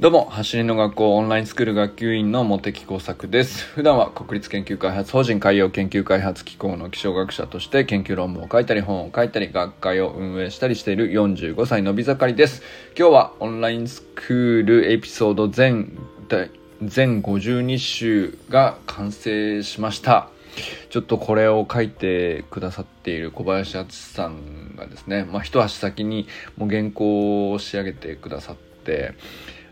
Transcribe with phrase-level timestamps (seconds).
[0.00, 3.64] どうも、走りの学校オンラインスクール学級委員の茂木耕作です。
[3.64, 12.62] 普段は国立研究開発法人海洋研究開発機構の気象学者として研究論文を書いたり本を書いたり学会を運営したりしている45歳のび盛りです。
[12.96, 15.98] 今日はオンラインスクールエピソード全
[16.80, 20.28] 全52週が完成しました。
[20.90, 29.14] ちょっとこれを書いてくださっている小林敦さんがですね、まあ、一足先にもう原稿を仕上げてくださって、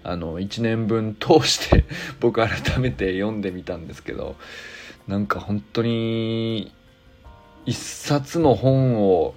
[0.09, 1.84] あの1年分通して
[2.20, 4.37] 僕改めて読んでみたんですけど
[5.09, 6.73] なんか本当に
[7.65, 9.34] 一冊の本を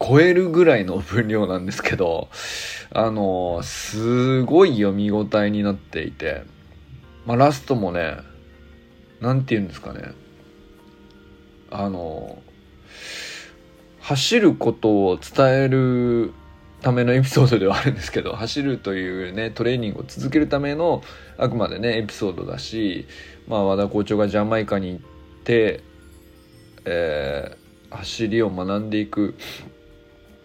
[0.00, 2.28] 超えるぐらいの分量なんですけど
[2.92, 6.42] あのすごい読み応えになっていて、
[7.26, 8.16] まあ、ラストもね
[9.20, 10.14] 何て言うんですかね。
[11.70, 12.42] あの
[14.00, 16.32] 走ることを伝える
[16.80, 21.02] ためのエピソードではあるんですけど走るというねトレーニングを続けるための
[21.38, 23.06] あくまでねエピソードだし、
[23.48, 25.00] まあ、和田校長がジャマイカに行っ
[25.44, 25.82] て、
[26.84, 29.34] えー、走りを学んでいく、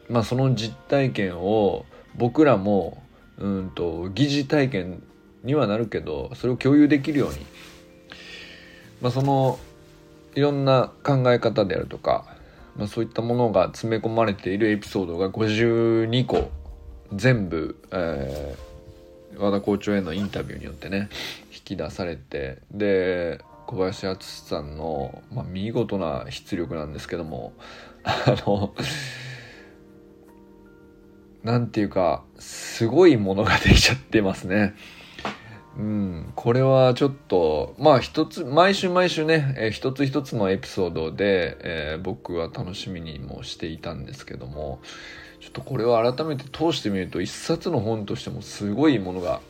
[0.09, 3.01] まあ、その実体験を僕らも
[3.37, 5.03] うんと疑似体験
[5.43, 7.45] にはなるけどそれを共有できるように、
[9.01, 9.59] まあ、その
[10.35, 12.34] いろんな考え方であるとか
[12.75, 16.49] まあ、そういったものが詰め込まれているエピソードが52個
[17.13, 21.09] 全部、えー、和田校長へのインタビューによってね
[21.53, 27.53] 引き出されてで小林敦さんの、まあ、見事な出力なんですけども
[28.03, 28.75] あの
[31.43, 34.73] なんていうかすごいものができちゃってますね。
[35.77, 44.79] うん、これはちょっとまあ一つ毎週毎週ね、えー、一つ一つのエピソードで、えー、僕は楽しみにもしていたんですけども
[45.41, 49.41] ちょっとこれを改めて通してみると一冊の本としてもすごいものが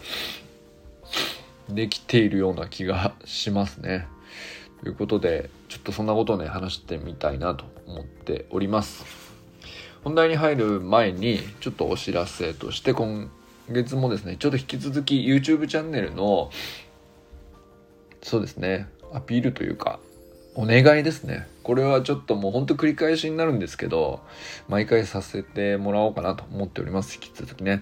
[1.70, 4.08] できているような気がしますね。
[4.82, 9.06] ということでちょっとそんなことをね話してみたいなと思っております。
[10.04, 13.32] 本題に入る前にちょっとお知らせとして今
[13.70, 16.52] 月もですね、ちょっと引き続き YouTube チャンネルの、
[18.22, 20.00] そうですね、アピールというか、
[20.56, 21.48] お願いですね。
[21.64, 24.22] これはちょっともうほんと繰り返しになるんですけど、
[24.70, 27.16] 毎回させてもらおうかなと思っております。
[27.16, 27.82] 引き続きね。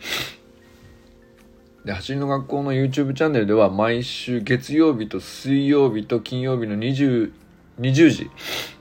[1.85, 7.31] で、走りの学校の YouTube チャンネルでは毎週月曜日と水曜日と金曜日の20、
[7.79, 8.31] 20時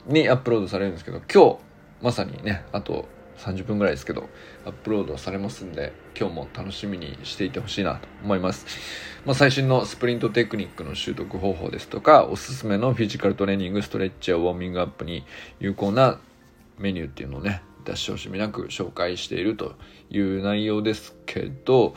[0.07, 1.59] にアップロードされるんですけど、今日、
[2.01, 3.09] まさにね、あと
[3.39, 4.29] 30分ぐらいですけど、
[4.65, 8.67] アップロードされますんで、今日も楽しみにしていてほしいなと思います。
[9.25, 15.25] まあ、最新のスプリントテクニックの習得方法ですとか、おすすめのフィジカルトレーニング、ストレッチやウォーミングアップに
[15.61, 16.19] 有効な
[16.78, 19.75] メニューっていうのをね、出し惜しみなく紹介していると
[20.11, 21.94] いう内容ですけど、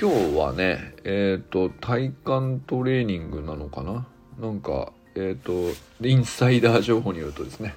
[0.00, 4.06] 今日はね、えっ、ー、と、体幹トレーニングなのかな？
[4.38, 5.74] なんか、えっ、ー、と、
[6.06, 7.74] インサイダー情報によるとですね、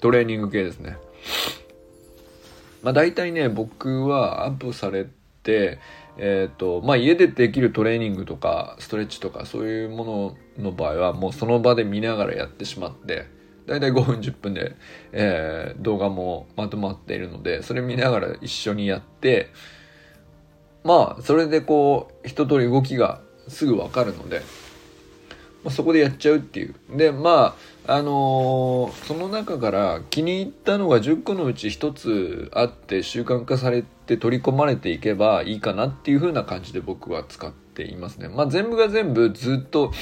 [0.00, 0.98] トレーニング系ですね。
[2.82, 5.06] まあ、大体ね僕はアップされ
[5.42, 5.78] て、
[6.16, 13.26] えーとまあ、家でできるトレーニングとかストレッチとかそういうものの場合はもうその場で見ながらやってしまって
[13.66, 14.74] 大体5分10分で、
[15.12, 19.50] えー、動画もまとまっているのでそれ見ながら一緒にやって
[20.82, 24.42] まあそれでこう一通り動きがすぐ分かるので
[25.64, 26.74] まあ、そこでやっちゃうっていう。
[26.96, 27.54] で、まあ、
[27.86, 38.28] あのー、その中から気に入ったのが10個のうち1つあって習慣化されて取り込まれていけばいいかなっていう風な感じで僕は使っていますね。
[38.28, 39.92] まあ、全部が全部ずっと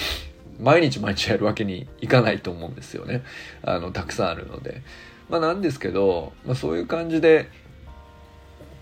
[0.60, 3.22] 毎日毎日やるわけにいかないと思うんですよね。
[3.62, 4.82] あの、たくさんあるので。
[5.30, 7.48] まあ、なんですけど、まあ、そういう感じで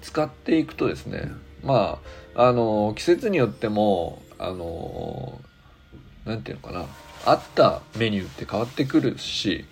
[0.03, 1.31] 使っていくとですね、
[1.63, 2.01] ま
[2.35, 5.41] あ、あの、季節によっても、あの、
[6.25, 9.65] 何て言うのかなあったメニューって変わってくるし、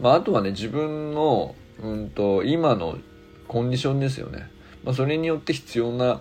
[0.00, 2.98] まあ、あとはね自分の、うんと、今の
[3.46, 4.50] コンディションですよね、
[4.84, 6.20] まあ、それによって必要な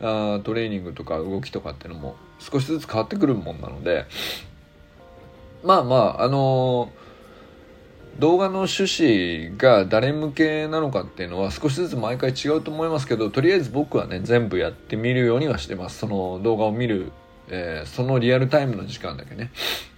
[0.00, 4.06] あトレーニングとか動きとかっていうのも少しずつ変わってくるもんなので
[5.64, 15.98] まあまああのー、動画の趣旨が誰向けなのかっていうのは少しずつ毎回違うと思いますけどとりあえず僕はね全部やってみるようにはしてます。
[15.98, 17.10] その動画を見る
[17.50, 19.50] えー、そのリアルタイムの時間だけね。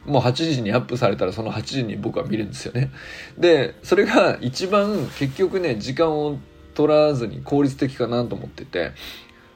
[0.07, 2.91] もう8時にアップされたらその8時に僕は見るんですよね。
[3.39, 6.39] でそれが一番結局ね時間を
[6.75, 8.93] 取らずに効率的かなと思ってて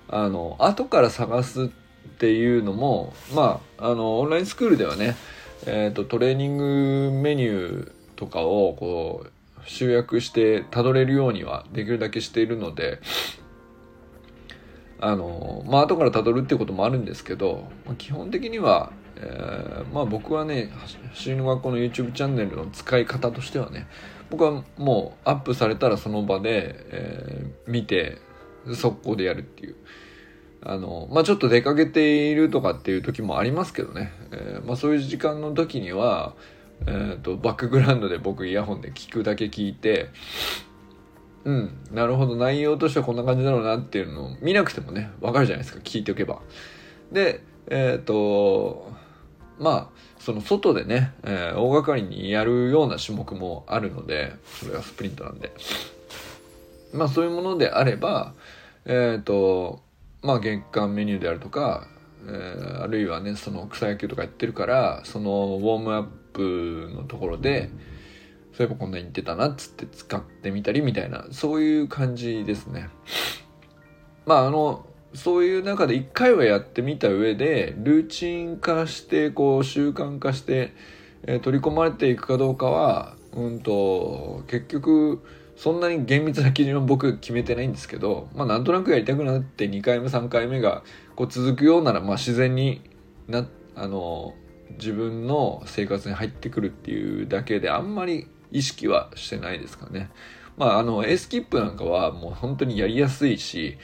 [0.08, 1.68] あの後から探すっ
[2.18, 5.16] ていうのもまああのオンラインスクールではね、
[5.66, 9.30] えーと、トレーニングメニューとかをこう
[9.68, 13.00] 集約してたどれるようにはできるだけしているので
[15.00, 20.70] あのまあ後から辿るっていうこともあるんですけど、まあ、基本的には、えー、まあ僕はね
[21.10, 23.86] 走りの学校の YouTube チャンネルの使い方としてはね
[24.30, 28.18] 僕はもうアップされたらその場で、えー、見て
[28.74, 29.76] 速攻でやるっていう。
[30.66, 36.34] あのまあちょっと出かけているとかっていう時もありますけどね、えー、まあ、そういう時間の時には、
[36.86, 40.08] えーと、バックグラウンドで僕イヤホンで聞くだけ聞いて
[41.44, 42.36] うん、なるほど。
[42.36, 45.80] 内容としてはこんな感じだろうなっていうのを見なくてもねわかるじゃないですか。
[45.84, 46.40] 聞いておけば。
[47.12, 48.90] でえっ、ー、と
[49.58, 49.88] まあ
[50.18, 55.52] その外でね、えー、大掛かりにやるような種目もあるのでそれがスプリントなんで。
[56.94, 58.32] まあそういうものであれば
[58.86, 59.82] えっ、ー、と
[60.22, 61.86] まあ月間メニューであるとか、
[62.26, 67.68] えー、あるいはねその草野球とかやってるからそのウォームアップのところで
[68.56, 72.88] そういえばこんなに言ってたなっつって使ってみたりみたいなそういう感じですね。
[74.26, 80.72] まああのそういう中で一回はやってみた上でルーチン化してこう習慣化して、
[81.22, 85.22] えー、取り込まれていくかどうかはうんと結局
[85.56, 90.82] そんなに厳密な基準は僕決めてないんですけど、まあ、なんとなくやりたくなって2回目3回目が
[91.14, 92.80] こう続くようなら、まあ、自然に
[93.28, 93.46] な
[93.76, 94.34] あの
[94.78, 100.08] 自分の生活に入ってくるっていうだけであんまり意識はしてないですかね。
[100.56, 103.76] まあ、あの、エースキップなんかはもう本当にやりやすいし、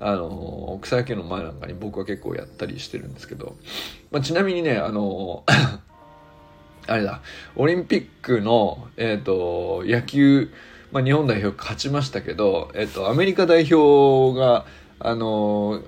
[0.00, 3.56] あの、草野球の前なんかに僕は結構やったりしてるんですけど、
[4.10, 5.44] まあ、ちなみにね、あの、
[6.88, 7.22] あれだ、
[7.54, 10.50] オリンピックの、えっ、ー、と、野球、
[10.92, 14.66] まあ、日本代表勝ちましたけど、えっ、ー、と、アメリカ代表が、
[14.98, 15.82] あの、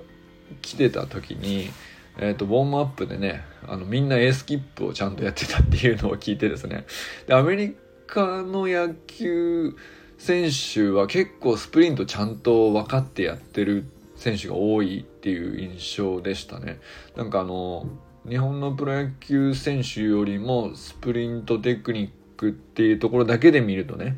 [0.61, 1.69] 来てた時に、
[2.17, 6.85] えっ、ー、と、ウォームアップでね、あの、みんなエースキップをちゃんとやってたっていうのを聞いてですね。
[7.27, 7.75] で、アメリ
[8.09, 9.75] カの野球
[10.17, 13.85] 選手は結構スプリントちゃんと分かってやってる
[14.15, 16.79] 選手が多いっていう印象でしたね。
[17.15, 17.87] なんかあの、
[18.27, 24.17] 日本のプロ野球選手よりもスプリントテクニックっていうところだけで見るとね、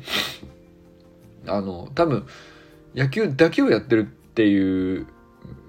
[1.46, 2.26] あの、多分
[2.94, 5.06] 野球だけをやってるっていう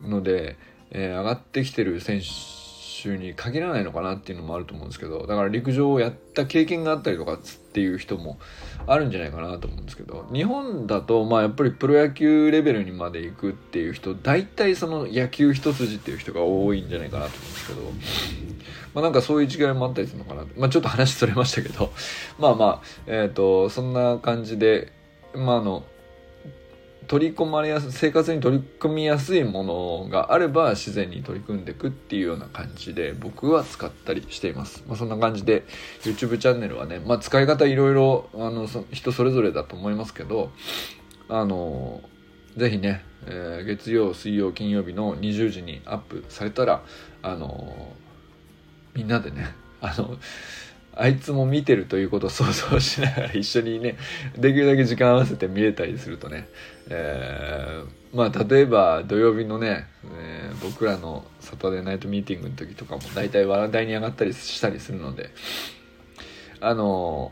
[0.04, 0.56] ので、
[0.92, 2.63] えー、上がってきてる選手
[3.04, 8.40] 習に限らないのかなっていうのもあると思うんですけどだから陸上をやった経験があったりとかっていう人も
[8.88, 17.82] あるんじゃないかなと思うんですけど日本だとまあやっぱりプロ野球レベルにまで行くっていう人大体その野球一筋っていう人が多いんじゃないかなと思うんですけど
[18.94, 21.92] まあなんかそういう違いもあったりするのかなまあちょっと話それましたけど
[22.40, 24.92] まあまあえっ、ー、とそんな感じで
[25.34, 25.84] まああの
[27.08, 34.84] 取り込まれやすい生活に取り組みやすいものがあれば自然に取り組んでいくっていうような感じで僕は使ったりしています。
[34.88, 35.64] まあ、そんな感じで
[36.02, 40.52] YouTube チャンネルはね、まあ、使い方いろいろあの人それぞれだと思いますけど
[41.30, 42.02] あの
[42.58, 46.84] ぜひね、えー、月曜水曜金曜日の20時にアップされたら
[47.22, 47.94] あの
[48.94, 50.18] みんなでねあの
[50.96, 53.98] あいつも見てるということを想像しながら一緒にね
[54.38, 56.48] できるだけ時間合わせて見れたりするとね、
[56.90, 65.32] えー、まあ例えば土曜日のね、えー、僕らのサタデーナイトミーティングの時とかも大体話題に上がったりしたりするので
[66.62, 67.32] あの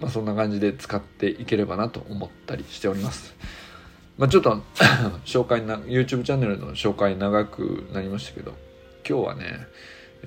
[0.00, 3.34] まあ、そんな感じで使っていければなと思ったりしております。
[4.18, 4.62] まあ、ちょっと
[5.24, 8.54] 紹介な YouTube チャンネルの紹介長くなりましたけど
[9.08, 9.66] 今日はね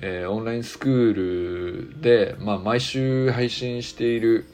[0.00, 4.46] えー、オンラインスクールで、まあ、毎週配信している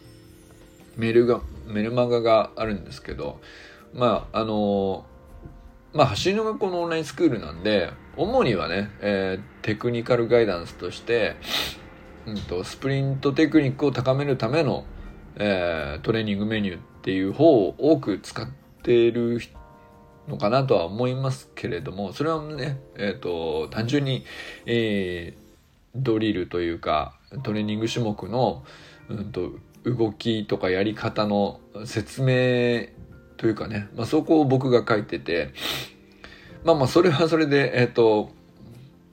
[0.97, 3.41] メルがメルマガがあるんですけど
[3.95, 5.05] まああの
[5.93, 11.37] まあ走りの学校のオンラインスクールなんで主にはね、えー、テクニカルガイダンスとして、
[12.27, 14.85] うんと、スプリントテクニックを高めるための、
[15.37, 18.47] えー、トレーニングメニューっていう方を多く使っ
[18.83, 19.60] ている人
[20.31, 24.25] のかなとは思いますけれどもそれはね、えーと、単純に、
[24.67, 25.41] えー、
[25.95, 28.65] ドリルというかトレーニング種目の、
[29.09, 29.51] うんと、
[29.85, 32.89] 動きとかやり方の説明
[33.37, 35.53] というかね、まあ、そこを僕が書いてて
[36.65, 38.31] まあまあそれはそれでえっ、ー、と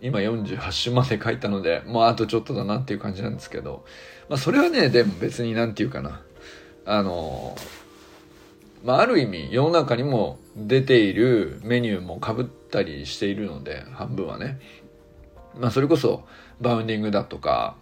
[0.01, 3.85] 今48種まで書いたのでもうあとちょっとだなっていう感じなんですけど、
[4.29, 6.21] まあ、それはねでも別になんていうかな
[6.85, 7.55] あの
[8.83, 14.59] まあ、ある意味世の中にも出ているメニューもかぶったりしているので半分はね、
[15.55, 16.25] まあ、それこそ
[16.61, 17.75] バウンディングだとか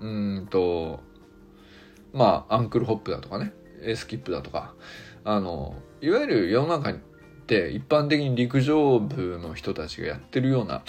[0.00, 1.00] うんと
[2.12, 4.74] まあ ankle hop だとかね A スキップだとか
[5.24, 6.94] あのいわゆる世の中っ
[7.46, 10.82] て一般的に陸上部の人たちがやってるような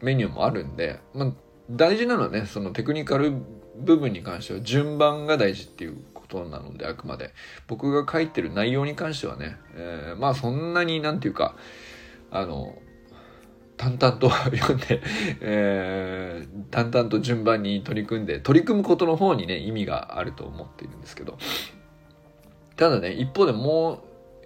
[0.00, 1.32] メニューもあるんで、まあ、
[1.70, 3.32] 大事なのはねそのテクニカル
[3.76, 5.96] 部分に関しては順番が大事っていう
[6.34, 7.32] ことなのであくまで。
[7.66, 11.56] 僕が書いてる内容に関してはね、えー、まあそんなになんていうか
[12.30, 12.76] あの
[13.76, 15.02] 淡々と読んで、
[15.40, 21.38] えー、淡々と順番に取り組んで、取り組むことの方にね、意味があると思っているんですけど、
[22.76, 23.98] ただね、一方でもう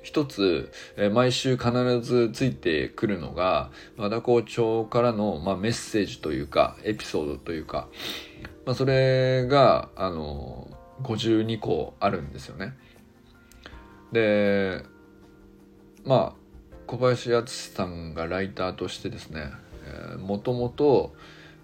[0.03, 7.89] 一つ、え、毎週必ずついてくるのが、和田校長からの、まあ、メッセージというか、エピソードというか、
[8.65, 10.69] まあ、それが、あの、
[11.03, 12.77] 52個あるんですよね。
[14.13, 14.83] で、
[16.05, 16.39] まあ、
[16.87, 19.51] 小林敦さんがライターとしてですね、
[19.85, 21.15] えー、もともと、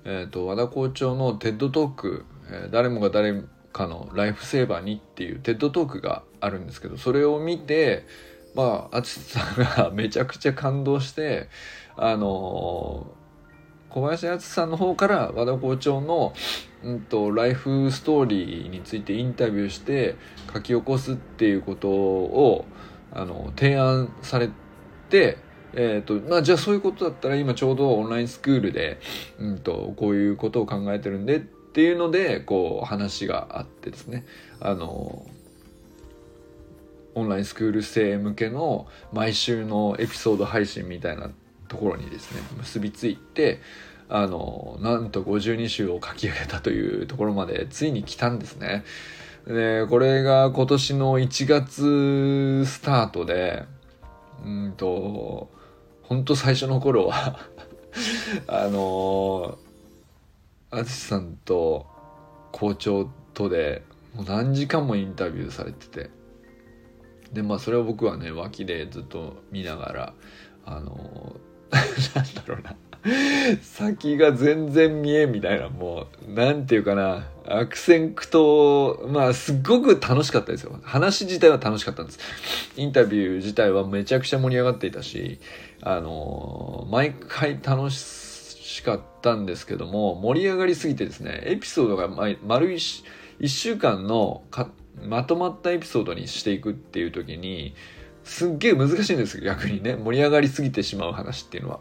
[0.04, 8.06] えーと、和田校長の TED Talk、えー、誰もが誰かのライフセーバーにっていう TED Talk があるんですけどそれを見て
[8.54, 11.48] まあ淳さんがめちゃくちゃ感動して
[11.96, 16.34] あのー、小林敦さんの方から和田校長の、
[16.84, 20.16] うんと、ライフストーリーについてインタビューして
[20.52, 22.66] 書き起こすっていうことを
[23.12, 24.50] あの提案され
[25.08, 25.38] て。
[25.76, 29.00] えーとまあ、じゃあそういうことだったら今ちょうどオンラインスクールで、
[29.40, 34.24] うんと、こういうことを考えてるんでっていうのでこう話があってですね
[34.60, 35.26] あの
[37.16, 41.30] オンラインスクール生向けの毎週のエピソード配信みたいな
[41.66, 43.60] ところにですね結びついて
[44.08, 48.84] あのなんと52週を書き上げたというところまでついに来たんですね。
[49.46, 53.64] でこれが今年の1月スタートで
[54.44, 55.50] うんと
[56.02, 57.38] 本当最初の頃は
[58.46, 59.58] あの
[60.70, 61.86] 淳さんと
[62.52, 63.82] 校長とで
[64.14, 66.10] もう何時間もインタビューされてて
[67.32, 70.14] でまあそれを僕はね脇でずっと見ながら
[70.64, 71.36] あの
[72.14, 72.76] なんだろうな
[73.62, 77.26] 先が全然見えんみたいなもうなんていうかな。
[77.46, 80.78] 悪戦苦闘まあすっごく楽しかったですよ。
[80.82, 82.18] 話自体は楽しかったんです。
[82.76, 85.38] インタビュー自体はめちゃくちゃ盛り上がっていたし
[85.82, 93.04] あの毎回楽しかったんですけども盛り上がりすぎてですねエピソードが丸 1,
[93.40, 94.42] 1週間の
[95.02, 97.74] まとまったエピソードにしていくっていう時に
[98.24, 99.96] すっげえ難しいんです逆にね。
[99.96, 101.80] 盛り上がりすぎてしまう話っていうのは。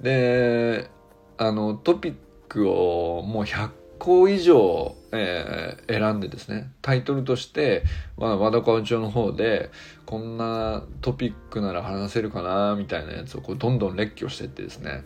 [0.00, 0.90] で
[1.38, 2.14] あのトピッ
[2.48, 7.84] クをもう100個以上、えー、選んでですねタイトルとして、
[8.16, 9.70] まあ、和田校長の方で
[10.06, 15.04] こんなトピックなら話せるかなみたいなやつをこうどんどん列挙してってですね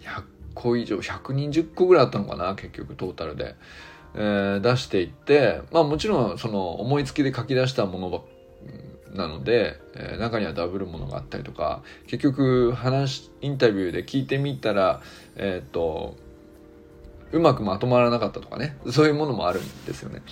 [0.00, 3.54] 100個以上120個ぐらいあったのかな結局トータルで、
[4.14, 8.22] えー、出していってまあもちろんその思いつきで書き出したものばっ
[9.12, 15.02] なので、えー、中にはダブるものがあったりとか結局話インタビューで聞いてみたら
[15.36, 16.16] えっ、と
[17.30, 20.22] うまくまとまらなかったとかねそういうものもあるんですよね。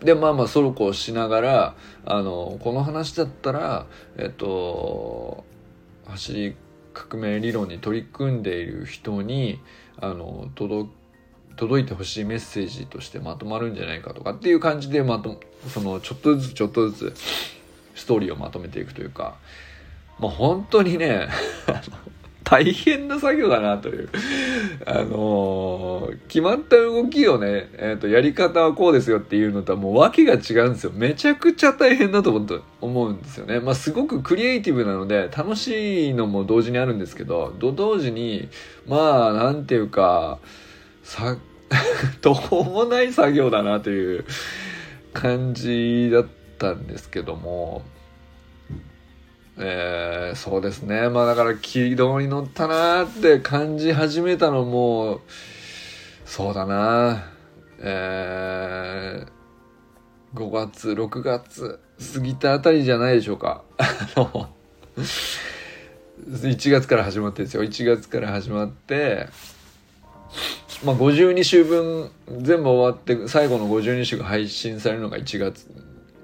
[0.00, 1.74] でまあまあそうこうしながら
[2.04, 3.86] あのこの話だったら
[4.16, 5.44] えっ、と
[6.06, 6.56] 走り
[6.94, 9.60] 革命理論に取り組んでいる人に
[10.00, 10.90] あの届
[11.58, 17.14] 届いてほしいメッセージとしてまとまるんじゃないかとかっていう感じでまとそのちょっとずつちょっとずつ
[17.96, 19.36] ストーリーをまとめていくというか
[20.18, 21.28] もう本当にね
[22.48, 24.08] 大変な作業だなという。
[24.86, 30.92] あのー、決まった動きをね、えーと、やり方はこうですよっていうのとはもう訳が違うんですよ。
[30.94, 32.30] めちゃくちゃ大変だと
[32.80, 33.60] 思うんですよね。
[33.60, 38.48] まあすごくクリエイティブなので楽しいのも同時にあるんですけど同時に
[38.86, 40.38] まあなんていうか
[41.08, 41.38] さ
[42.20, 44.26] 途方もない作業だなという
[45.14, 46.26] 感じだっ
[46.58, 47.82] たんですけども、
[49.56, 51.08] えー、そうですね。
[51.08, 55.22] まあだから軌道に乗ったなって感じ始めたのも、
[56.26, 57.24] そうだな。
[57.80, 61.80] えー、5月、6月
[62.14, 63.62] 過ぎたあたりじゃないでしょうか。
[63.78, 64.50] あの、
[66.28, 67.64] 1月から始まってですよ。
[67.64, 69.28] 1月から始まって、
[70.84, 75.66] まあ、52週分全部終わって最後の52週が配信されるのが1月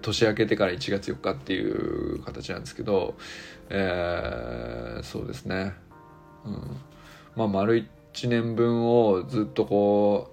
[0.00, 3.16] 年明けてから1月4日っていう形なんですけど、
[3.70, 5.72] えー、そうですね、
[6.44, 6.76] うん、
[7.34, 10.30] まあ丸1年分をずっとこ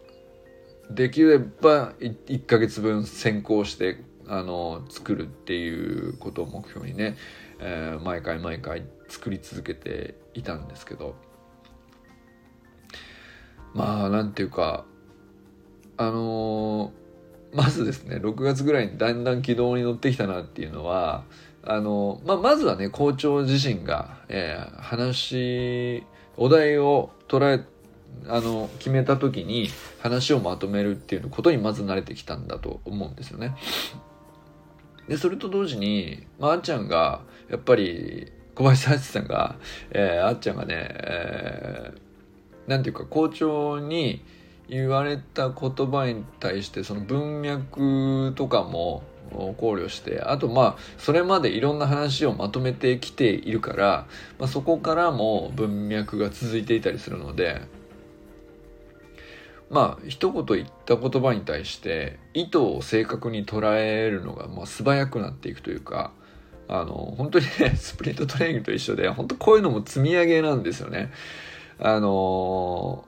[0.89, 7.17] うできれば 1, ヶ月分先行してあの作るっていうことを目標にね、
[7.59, 11.30] えー、毎回毎回作り続けていたんですけど。
[13.73, 14.85] まあなんていうか
[15.97, 21.23] あのー、まずですね6月ぐらいにだんだん軌道に乗ってきたなっていうのは
[21.63, 26.03] あのー、まあ、まずはね校長自身が、えー、話
[26.37, 27.65] お題を捉え
[28.27, 33.55] あの決めた時に話をまとめるっていうことにまず慣れてきたんだと思うんですよね。
[35.07, 39.55] でそれと同時に、まあ、あんちゃんがやっぱり小小林幸さんが、
[39.91, 44.23] えー、あっちゃんがね、えー、なんていうか校長に
[44.67, 54.07] 言われた言葉に対してその文脈とかも考慮してあとまあそれまでいろんな話をまとめてきているから、
[54.39, 57.61] まあ、そこからも文脈が続いていたりするので
[59.69, 66.11] まあ一言言った言葉に対して意図を正確に捉えるのがまあ素早くなっていくというか
[66.67, 71.11] あの本当にねスプリントトレーニングと一緒で本当こういうのも積み上げなんですよね。
[71.83, 73.05] あの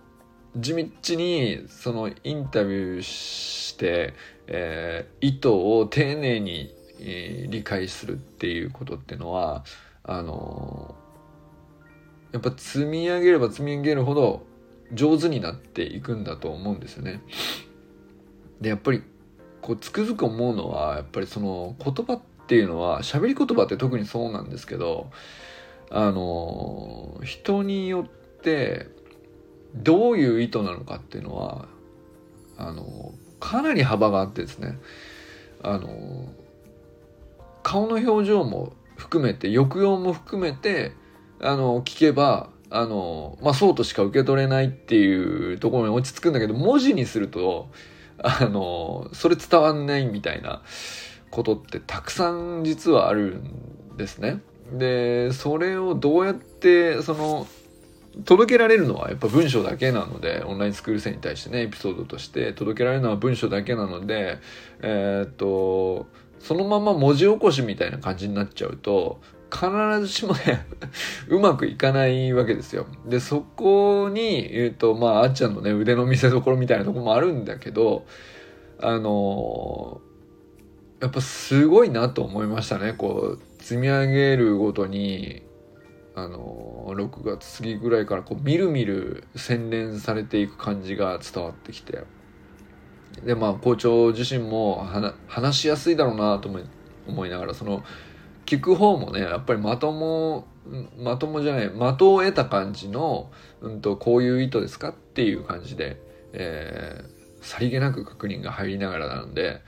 [0.56, 4.16] 地道にそのインタビューして、
[4.48, 9.64] えー、意図を丁寧に、えー、理解するっていうことっていうのは
[10.04, 10.96] あの
[12.32, 14.44] やっぱ積み上げれば積み上げるほど
[14.92, 17.22] 上手になっていくんだと思うんですよね。
[18.60, 19.04] でやっぱり
[19.62, 25.12] こうつくづく思うのはやっぱりその言葉っていうのは喋り言葉って特にそうなんですけど
[25.92, 28.23] あの人によって
[29.76, 31.68] どういう意図なのかっていうのは
[32.58, 34.78] あのかなり幅があってですね
[35.62, 36.32] あの
[37.64, 40.92] 顔の表情も含めて抑揚も含めて
[41.42, 47.70] あの聞けばあのまあそうとしか受け取れないっていうところに落ち着くんだけど文字にすると
[48.18, 50.62] あのそれ伝わんないみたいな
[51.32, 54.42] ことってたくさん実はあるんですね。
[54.72, 57.48] でそれをどうやってその
[58.26, 64.40] 届けられるのはやっぱ文章だけなのでオンラインスクール生に対してねエピソードとして届けられるのは文章だけなので
[64.82, 66.08] えー、っと
[66.40, 69.20] そのまま文字起こしみたいな感じになっちゃうと
[69.52, 69.70] 必
[70.02, 70.66] ずしもね
[71.30, 72.88] うまくいかないわけですよ。
[73.08, 78.06] でそこに、えー、っとまああっちゃんのね腕の見せ所みたいなとこもあるんだけど
[78.80, 80.02] あの
[81.02, 85.44] やっぱすごいなと思いましたねこう積み上げるごとに
[86.16, 92.04] あの6月過ぎぐらいからこうみるみる洗練されていく感じが伝わってきて。
[93.26, 94.88] でまあ校長自身も
[95.28, 96.50] 話しやすいだろうなと
[97.08, 97.84] 思いながらその
[98.46, 100.48] 聞く方もねやっぱりまとも
[100.98, 103.30] まともじゃない的を得た感じの、
[103.62, 109.62] うんと、こういう意図ですかっていう感じで、えー、さりげなく確認が入りながらなので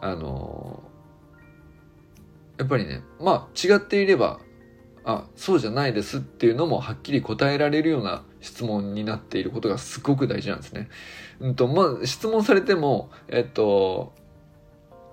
[0.00, 0.82] あの
[2.58, 4.40] やっぱりねまあ違っていれば
[5.08, 10.88] あそうじゃないですっていうのもはっきり答えられるような質問になっていることがすごく大事なんですね。
[11.38, 14.12] うんとまあ、質問されても、えっと、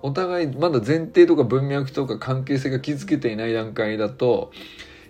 [0.02, 4.50] お互いまだ前提とか文脈とか関係性が築けていない段階だと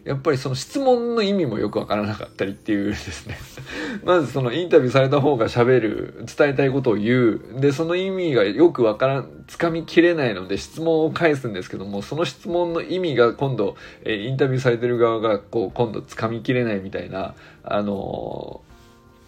[0.04, 3.38] やっぱりその質問の意味もよくわからなかったりっていうですね
[4.04, 7.40] まずそのインタビューされた方が喋る、伝えたいことを言う。
[7.58, 18.60] で、その意味がよくわからん、つかみきれないので質問を返すんですけども、その質問の意味が今度、えインタビューされてる側がこう今度つかみきれないみたいな、あの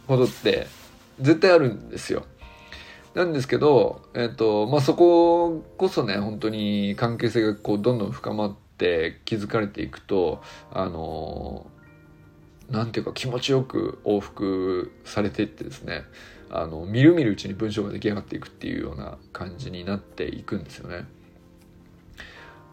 [0.06, 0.66] ー、ことって
[1.20, 2.24] 絶対あるんですよ。
[3.14, 11.66] なんですけど、えっ、と、まあ、そここそね、本当に関係性がこうどんどん深まって、って気づかれていくとあの
[12.70, 16.04] なんていうか気持ちよく往復されていってですね
[16.50, 21.06] あのみるみるうちに文章が出来上がっていくっていうような感じになっていくんですよね。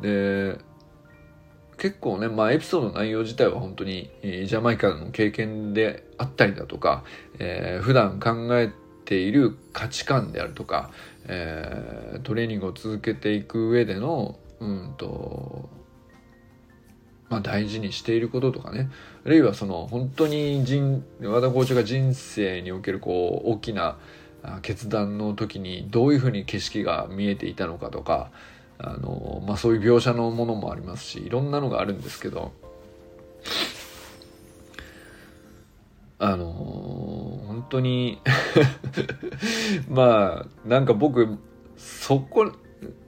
[0.02, 0.60] で
[1.78, 7.04] 結構ね、まあ、エピソードの内容自体は本当に、ジャマイカの経験であったりだとか、
[7.40, 8.72] えー、普段考え
[9.04, 10.92] ている価値観であるとか、
[11.26, 15.70] えー、トレーニングを続けていく上でのうんと
[17.34, 18.92] まあ、大事にしていることとかね。
[19.26, 23.98] あるいはその本当に人和田校長が人生におけるこう大きな
[24.62, 28.30] 決断の時にどういうふうに景色が見えていたのかとか
[28.78, 32.52] あの、まあ、そういう描写のものもありますしいろんなのがあるんですけど
[36.20, 38.20] あの本当に
[39.90, 41.40] まあなんか僕
[41.78, 42.52] そこ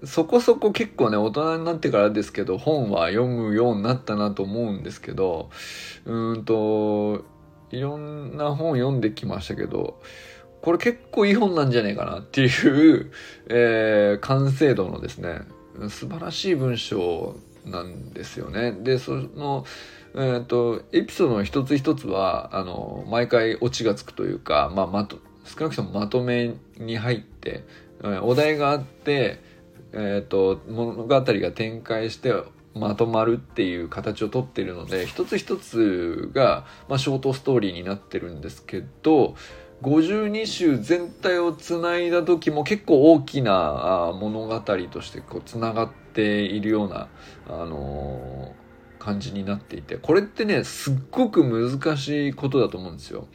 [0.04, 5.50] そこそこ結構ね大人になってからですけど本は読むようになったなと思うんですけど
[6.06, 7.26] うんと
[7.72, 10.00] いろんな本読んできましたけど
[10.62, 13.12] これ結構いい本なんじゃねえかなっていう、
[13.50, 15.42] えー、完成度のですね
[15.90, 17.36] 素晴らしい文章
[17.66, 18.72] なんですよね。
[18.72, 19.66] でその
[20.18, 27.66] えーと、エピソードの一つ一つはあの毎回オチがつくというか、まあ、まと少なくともまとめに入って、
[28.22, 29.42] お題があって
[29.96, 32.34] えーと、物語が展開して
[32.74, 39.36] まとまるっていう形をとっているので一つ一つが、まあ、ショートストーリーになってるんですけど
[39.82, 47.08] 52週全体をつないだ時も結構大きな物語としてこうつながっているような、
[47.48, 53.28] あのー、感じになっていてこれってねすっごく難しいことだと思うんですよ。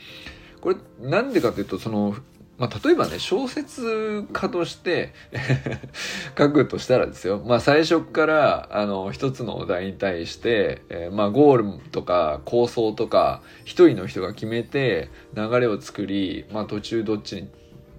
[0.60, 2.14] これなんでかというとその
[2.60, 5.14] まあ、例えばね、小説家として
[6.36, 7.42] 書くとしたらですよ。
[7.42, 17.48] まあ、最初から、あの、一つのお題に対して、えー、まあ、ゴールとか構想とか、一人の人が決めて、流れを作り、まあ、途中どっち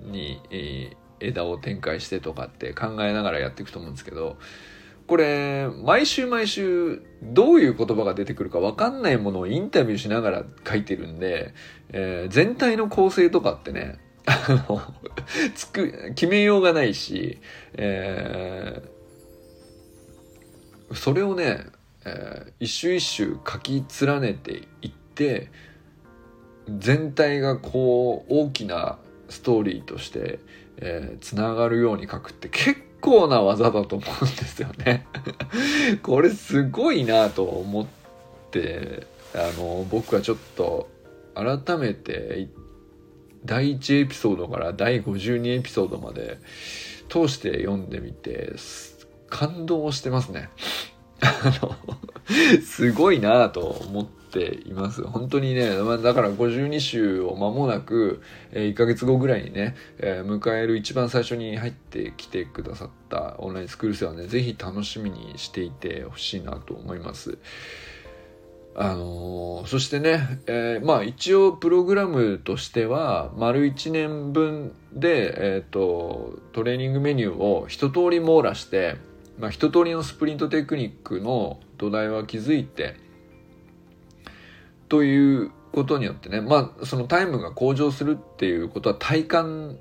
[0.04, 4.38] に、えー、枝を展開してとかって考えながらやっていくと思うんですけど、
[5.08, 11.56] これ、毎週毎週、どういう言葉が出てくるか分かんないものをインタビューしながら書いてるんで、
[11.89, 14.82] えー、全体の構成とかってね、あの、
[15.56, 17.40] つく、決めようがないし、
[17.74, 21.66] えー、それをね、
[22.06, 25.50] えー、一周一周書き連ねていって、
[26.78, 28.98] 全体がこう、大きな
[29.30, 30.40] ストーリーとして、
[30.78, 35.06] えー、つながるように書くって結構な技だと思うんですよね。
[36.04, 37.86] これすごいなと思っ
[38.52, 40.90] て、あの、僕はちょっと
[41.36, 42.48] 改めて
[43.46, 46.40] 第1エピソードから第52エピソードまで
[47.10, 48.54] 通して読んでみて
[49.30, 50.50] 感動してますね。
[51.22, 51.76] あの
[52.64, 55.04] すごいなと思っています。
[55.04, 67.38] 本当にね、まあ、だから52週を間もなく、え、1ヶ月後ぐらいにね、えー、迎える一番最初に入ってきてくださったオンラインスクール生はね、ぜひ楽しみにしていてほしいなと思います。
[68.76, 78.96] あのー、そしてね、えー、まあ一応プログラムとしては丸1年分で、えーと、トレーニングメニューを一通り網羅して、
[79.40, 82.96] まあ、一通りのスプリントテクニックの土台は築いて
[84.88, 89.78] ということによってねまあそのタイムが向上するっていうことは体感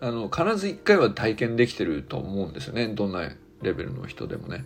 [0.00, 3.30] あの必ず一回は体験できてると思うんですよねどんな
[3.62, 4.64] レベルの人でもね。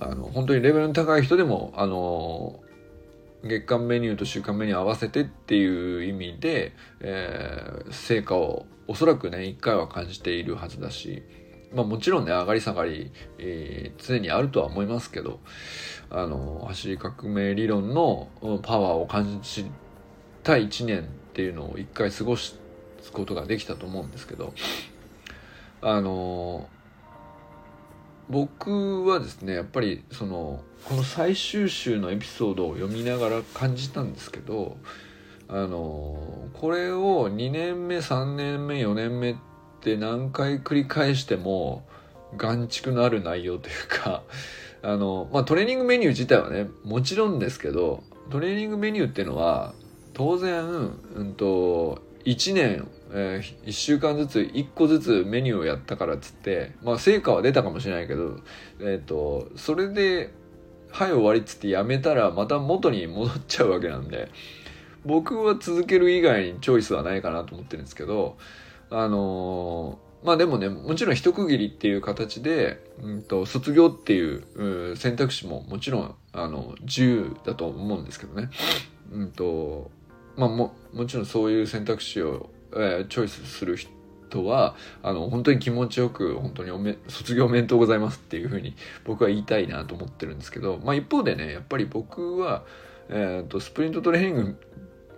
[0.00, 2.60] あの本当にレベルの高い人でもあの
[3.44, 11.22] 月間メニューと週間メニュー合わせてっていう意味で、えー、成果をおそらくね一回は感じているはずだし、
[11.74, 15.40] まあ、もちろんね上がり下がり、えー、常にあるとは思いますけど
[16.10, 18.28] あの走り革命理論の
[18.62, 19.66] パワーを感じ
[20.44, 21.02] た1年っ
[21.32, 22.58] ていうのを一回過ごす
[23.12, 24.52] ことができたと思うんですけど
[25.80, 26.68] あの
[28.28, 34.76] 僕はですねやっぱりそのこの最終週のエピソードを読みながら感じたんですけど
[35.48, 39.36] あのこれを2年目3年目4年目っ
[39.80, 41.84] て何回繰り返しても
[42.36, 44.22] 眼蓄のある内容というか
[44.82, 49.74] あの、まあ、トレーニングメニュー自体はねもちろんですけどトレーニングメニューっていうのは
[50.14, 58.40] 当然、うんと、1年、えー、1週間ずつ1個ずつメニューをやったからっつってまあ成果は出たかもしれないけど、
[58.80, 60.32] えっ、ー、とそれで
[60.92, 64.30] はい終わりっつってやめたらまた元に戻っちゃうわけなんで
[65.06, 68.36] 僕は続ける以外にチョイスはないかなと思ってるんですけど
[68.90, 78.50] あのー、まあでもねもちろん一区切りっていう形で、うんと、卒業っていう選択肢ももちろんあの自由だと思うんですけどね。
[79.10, 79.90] うんと
[80.36, 83.90] まあももちろんそういう選択肢を、えー、チョイスする人
[84.32, 92.64] とはあの本当に気持ちよく本当におめ卒業おめでとうございますっていうふうに僕は言いたいなと思ってるんですけど、まあ、一方でねやっぱり僕は、
[93.10, 94.56] えーと、スプリントトレーニング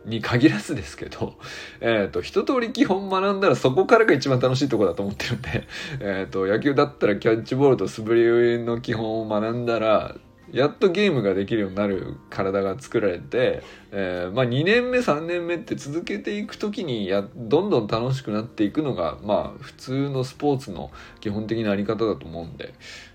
[0.04, 1.34] に限らずですけど、
[1.80, 5.66] えっ、ー、と、一通り基本学んだらそこからが一番楽しいとこだと思ってるんで、
[6.00, 10.14] えっ、ー、と、野球だったらキャッチボールと素振りの基本を学んだら、
[10.54, 22.72] やっとゲームができるようになる体が作られて、えー、まあ2年目3年目って続けていく時にやどんどん楽しくなっていくのがまあ普通のスポーツの基本的なあり方だと思うんで、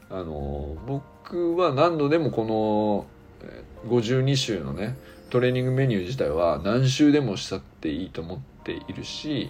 [0.09, 4.97] あの、僕は何度でもこの52週のね
[5.29, 9.49] トレーニングメニュー自体は何週でもしたっていいと思っているし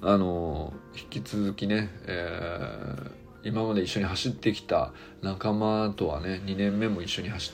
[0.00, 7.52] あの、引き続きね、えー今まで一緒に走ってきた仲間とはね2年目も一緒に走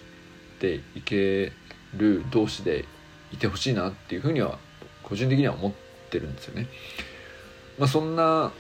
[0.57, 1.53] っていけ
[1.97, 2.85] る同士で
[3.33, 4.59] いてほしいなっていうふうには
[5.03, 5.73] 個人的には思っ
[6.11, 6.67] てるんですよね。
[7.79, 8.53] まあ、そんな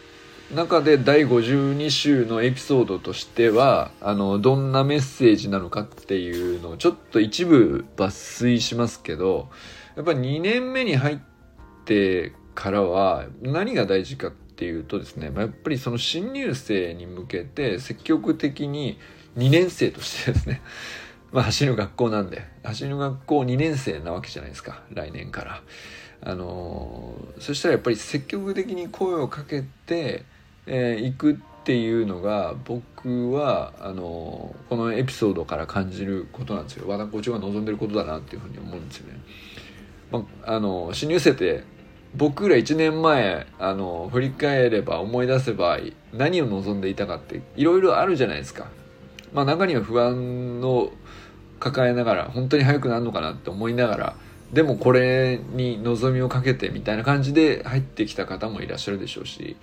[0.54, 9.48] 中で第52週のエピソードとしてはあのどんなメッセージなのかっていうのをちょっと一部抜粋しますけど
[9.96, 11.18] やっぱり2年目に入っ
[11.84, 18.98] てからは何が大事かってっていうとですね、まあ、やっぱりその新入生に向けて積極的に
[19.36, 20.62] 2年生としてですね、
[21.30, 25.62] まあ、走る学校なんで走る学校2年生なわけじゃないですか来年から。
[26.22, 30.24] あのー、そしたらやっぱり積極的に声をかけて
[30.66, 39.20] い、えー、くっていうのが僕はあのこのエピソードから感じることなんですよ和田校長が望んでることだなっていうふうに思うんですよね。
[40.10, 41.64] まあの新入生って
[42.14, 45.78] 僕ら1年前あの振り返れば思い出せば
[46.12, 48.68] 何を望んでいたかっていろいろあるじゃないですか。
[49.32, 50.92] まあ中には不安を
[51.58, 54.16] 抱えながら本当に早くなるのかなって思いながら
[54.52, 59.56] でもこれに望みをかけてみたいな感じで入ってきた方もいらっしゃるでしょうし、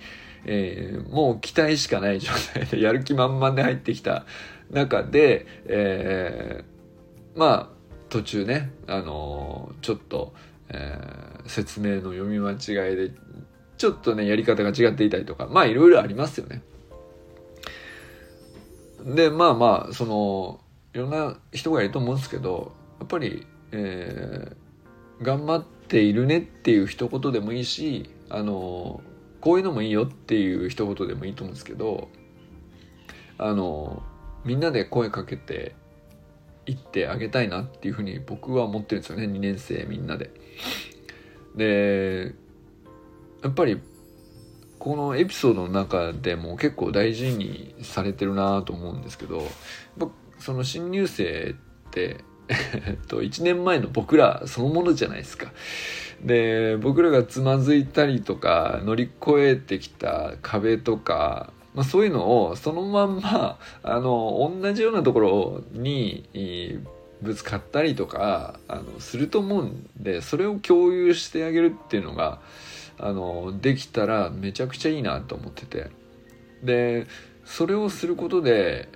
[0.44, 4.26] えー、もう期待しかない状態でやる気満々で入ってきた
[4.70, 7.74] 中で、えー、まあ
[8.14, 10.34] 途中ね、あのー、ちょっと、
[10.68, 13.12] えー、説明の読み間違いで
[13.76, 16.62] ちょっとねやり方が違っていたりとかまあいろいろありますよね。
[19.04, 20.60] でまあまあその
[20.94, 29.02] いろんな人がいると思うんですけどやっぱり、えー、頑張っているねっていう一言でもいいしあの
[29.40, 32.08] こういうのもいいよっていう一言でもいいと思うんですけど
[33.36, 34.02] あの
[34.44, 35.74] みんなで声かけて
[36.66, 40.30] いってあげたいなっていうふうに僕は思ってるんですよね2年生みんなで。
[41.56, 42.34] で
[43.42, 43.80] やっぱり
[44.78, 49.42] このエピソードの中でも結構大事にされてるなと思うんですけど
[50.38, 51.54] その新入生
[51.86, 52.24] って
[53.08, 55.52] と、1年前の僕らそのものじゃないですか。
[56.22, 66.28] で、僕らがつまずいたりとか、乗り越えてきた壁とか、まあ、そういうのをそのまんま、あの、同じようなところに
[67.22, 72.40] ぶつかったりとか、あの、すると思うんで、それを共有してあげるっていうのが、
[72.98, 75.90] あの、できたらめちゃくちゃいいなと思ってて。
[76.62, 77.06] で、
[77.44, 78.88] それをすることで、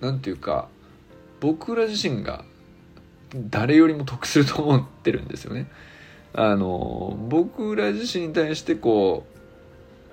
[0.00, 0.68] なんていうか、
[1.40, 2.44] 僕ら自身が
[3.34, 5.68] 誰よりも得すると思ってるんですよね。
[6.36, 9.24] あの僕ら自身に対してこ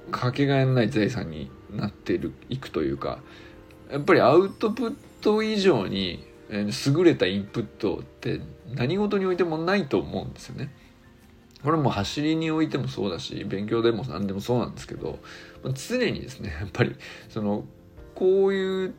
[0.08, 3.20] うかけがえのない財産になっているいくというか
[3.91, 8.42] やっぱりアウトプット以上に優れたインプットって
[8.74, 10.74] 何事においてもないと思うんですよね。
[11.64, 15.20] これも走りにおいてもそうだし勉強でも何でもそうなんですけど
[15.64, 16.96] 常にですね やっぱり
[17.30, 17.66] その
[18.16, 18.94] こういう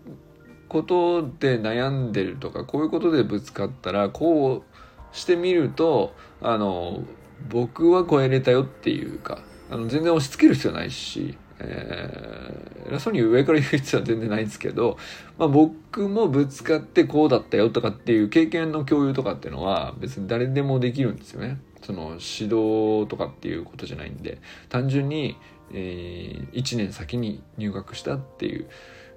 [0.69, 7.03] ことで悩んでるとかこういうことでぶつかったらこうしてみるとあの
[7.51, 14.99] 僕は超えれたよっていうかあの全然押し付ける必要ないし、えー、偉そうに上から言う必要は全然ないんですけど、
[15.39, 21.59] まあ、僕もぶつかってこうだったよとかっていう経験の共有とかっていうのは別に誰でもできるんですよね。
[21.83, 25.37] その指導とかっていうことじゃないんで単純に、
[25.73, 28.65] えー、1年先に入学したってい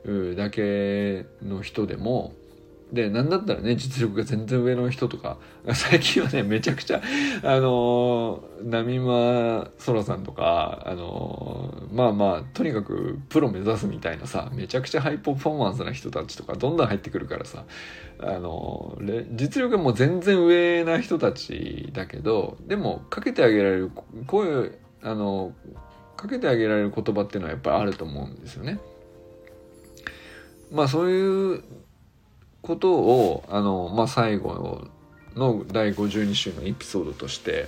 [0.07, 2.33] うだけの人でも
[2.93, 5.37] でなんだったらね実力が全然上の人とか
[5.73, 7.01] 最近はねめちゃくちゃ
[7.43, 17.63] あの波間空さんとかあのまあまあとにかくプロ目指すみたいなさめちゃくちゃハイパフォーマンスな人たちとかどんどん入ってくるからさ
[18.19, 18.97] あの
[19.31, 23.91] 実力がもう全然上な人たちだけどでもかけてあげられる
[24.27, 24.71] 声
[25.01, 25.53] あの
[26.15, 28.79] かけてあげられる言葉っていうのはやっぱりあると思うんですよね。
[30.71, 31.63] まあそういう
[32.65, 34.89] ことをあの、まあ、最後
[35.35, 37.67] の第52週のエピソードとして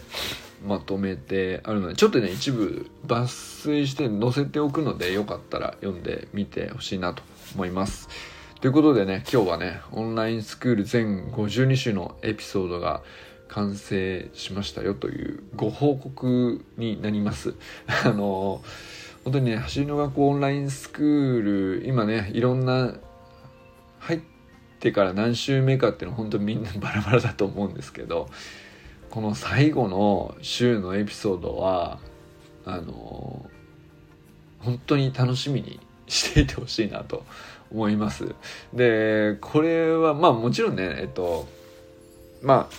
[0.65, 7.21] まとめてあるのでちょっとね一部抜粋して載せておくのでよかったら読んでみてほしいなと
[7.55, 8.09] 思います。
[8.59, 13.03] ということでね今日はねオンラインスクール全52週のエピソードが
[13.49, 17.53] 完成しましたよというご報告になります。
[18.05, 18.63] あの
[19.23, 22.95] 本当にね走りの学校オンラインスクール今ねいろんな
[23.99, 24.21] 入っ
[24.79, 28.29] てから何週目かっていうのは本当みんなバラバラだと思うんですけど
[29.09, 31.99] この最後の週のエピソードは
[32.65, 33.49] あの
[34.59, 37.25] 本当に楽しみにしていてほしいなと
[37.71, 38.35] 思います。
[38.73, 41.47] でこれはまあもちろんねえっと
[42.41, 42.69] ま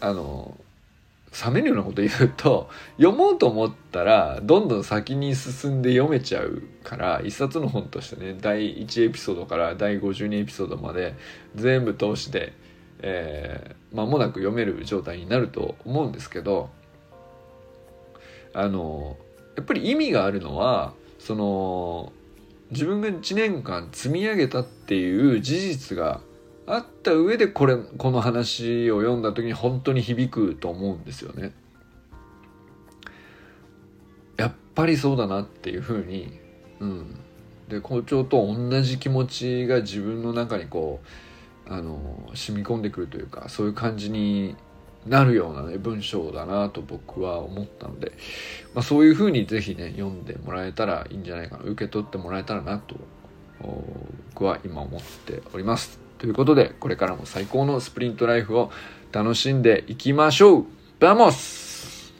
[0.00, 0.56] ああの
[1.32, 2.68] 冷めるようなこと言うと
[2.98, 11.14] 読もうと思ったらどんどん先に進んで読めちゃうから一冊の本としてね第1エピソードから第52エピソードまで
[11.54, 12.52] 全部通して、
[13.00, 16.68] えー、間もなく読める状態になると思うんですけど
[18.52, 19.16] あの
[19.56, 22.12] やっぱり意味があるのはその
[22.70, 26.20] 自分が1年間積み上げたっていう事実が
[26.66, 31.52] あった上でこれこの話を読んだ時に本当に響くと思うんですよね。
[34.36, 36.38] やっぱりそうだなっていうふうに、
[36.80, 37.20] うん、
[37.68, 41.00] で校長と同じ気持ちが自分の中にこ
[41.68, 44.56] うあの染み込んでくるというかそういう感じに
[45.06, 48.12] なるようなね、文章だなと僕は思ったので、
[48.74, 52.94] まあ、そういうふうにぜひね、読んでもらえたらいいんじゃないかな、受け取ってもらえたらなと、
[54.32, 56.01] 僕は今思っております。
[56.22, 58.70] ということで、これからも最高のスプリントライフを
[59.10, 60.66] 楽しんでいきましょう。
[61.00, 62.14] Vamos。